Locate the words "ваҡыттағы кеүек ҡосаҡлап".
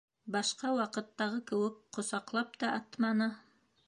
0.77-2.57